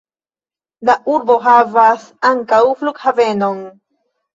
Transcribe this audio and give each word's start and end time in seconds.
La 0.89 0.95
urbo 1.17 1.37
havas 1.45 2.09
ankaŭ 2.33 2.63
flughavenon. 2.85 3.67